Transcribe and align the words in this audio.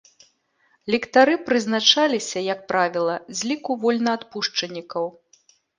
Ліктары 0.95 1.35
прызначаліся, 1.51 2.39
як 2.53 2.59
правіла, 2.73 3.15
з 3.39 3.53
ліку 3.53 3.71
вольнаадпушчанікаў. 3.87 5.05